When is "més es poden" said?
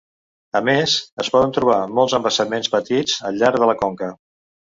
0.67-1.51